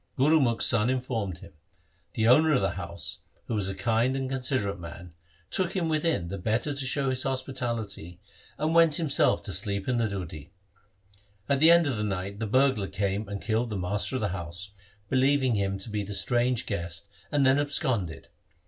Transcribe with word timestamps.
Gurumukh's 0.17 0.65
son 0.65 0.89
informed 0.89 1.37
him. 1.41 1.53
The 2.15 2.27
owner 2.27 2.53
of 2.53 2.61
the 2.61 2.71
house, 2.71 3.19
who 3.45 3.53
was 3.53 3.67
a 3.69 3.75
kind 3.75 4.15
and 4.15 4.27
considerate 4.31 4.79
man, 4.79 5.13
took 5.51 5.75
him 5.75 5.89
within, 5.89 6.29
the 6.29 6.39
better 6.39 6.73
to 6.73 6.85
show 6.87 7.11
his 7.11 7.21
hospitality, 7.21 8.19
and 8.57 8.73
went 8.73 8.95
himself 8.95 9.43
to 9.43 9.53
sleep 9.53 9.87
in 9.87 9.97
the 9.97 10.07
deudhi. 10.07 10.49
At 11.47 11.59
the 11.59 11.69
end 11.69 11.85
of 11.85 11.97
the 11.97 12.03
night 12.03 12.39
the 12.39 12.47
burglar 12.47 12.87
came 12.87 13.29
and 13.29 13.43
killed 13.43 13.69
the 13.69 13.77
master 13.77 14.15
of 14.15 14.21
the 14.21 14.29
house, 14.29 14.71
believing 15.07 15.53
him 15.53 15.77
to 15.77 15.89
be 15.91 16.01
the 16.01 16.15
strange 16.15 16.65
guest, 16.65 17.07
and 17.31 17.45
then 17.45 17.59
absconded. 17.59 18.29